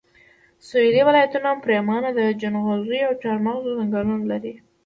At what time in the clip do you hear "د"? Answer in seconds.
2.13-2.19